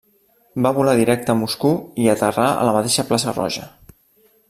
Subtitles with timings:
[0.65, 3.73] Va volar directe a Moscou i aterrà a la mateixa plaça Roja.